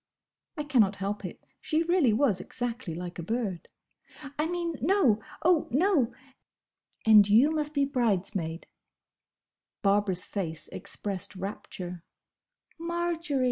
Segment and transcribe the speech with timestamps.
[0.57, 3.67] (I cannot help it: she really was exactly like a bird!)
[4.39, 5.21] "I mean, No!
[5.43, 6.11] oh, no!"
[7.05, 8.65] "And you must be bridesmaid!"
[9.83, 12.03] Barbara's face expressed rapture.
[12.79, 13.39] "Marjory!"